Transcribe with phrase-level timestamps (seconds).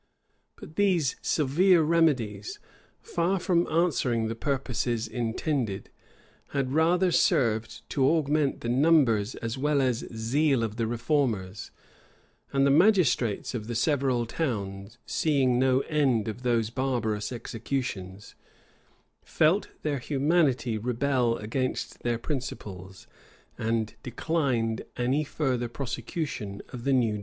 [0.29, 2.57] [*] But these severe remedies;
[3.03, 5.91] far from answering the purposes intended,
[6.57, 11.69] had rather served to augment the numbers as well as zeal of the reformers;
[12.51, 18.33] and the magistrates of the several towns, seeing no end of those barbarous executions,
[19.23, 23.05] felt their humanity rebel against their principles,
[23.55, 27.19] and declined any further persecution of the new doctrines.